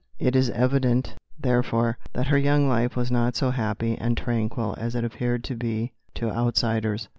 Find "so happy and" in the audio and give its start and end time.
3.35-4.17